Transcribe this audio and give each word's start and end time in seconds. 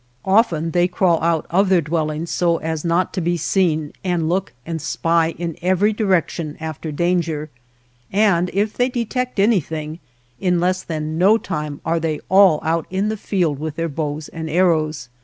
Often 0.25 0.71
they 0.71 0.87
crawl 0.87 1.21
out 1.21 1.45
of 1.51 1.69
their 1.69 1.79
dwellings 1.81 2.31
so 2.31 2.57
as 2.57 2.83
not 2.83 3.13
to 3.13 3.21
be 3.21 3.37
seen 3.37 3.93
and 4.03 4.27
look 4.27 4.51
and 4.65 4.81
spy 4.81 5.35
in 5.37 5.55
every 5.61 5.93
direction 5.93 6.57
after 6.59 6.91
danger, 6.91 7.51
and 8.11 8.49
if 8.51 8.73
they 8.73 8.89
detect 8.89 9.39
anything, 9.39 9.99
in 10.39 10.59
less 10.59 10.81
than 10.81 11.19
no 11.19 11.37
time 11.37 11.81
are 11.85 11.99
they 11.99 12.19
all 12.29 12.59
out 12.63 12.87
in 12.89 13.09
the 13.09 13.15
field 13.15 13.59
with 13.59 13.75
their 13.75 13.89
bows 13.89 14.27
and 14.29 14.49
arrows. 14.49 15.07